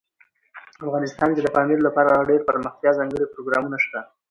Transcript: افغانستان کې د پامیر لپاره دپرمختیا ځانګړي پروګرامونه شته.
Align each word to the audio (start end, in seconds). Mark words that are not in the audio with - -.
افغانستان 0.85 1.29
کې 1.35 1.41
د 1.43 1.47
پامیر 1.55 1.79
لپاره 1.87 2.11
دپرمختیا 2.41 2.91
ځانګړي 2.99 3.25
پروګرامونه 3.33 3.77
شته. 3.85 3.99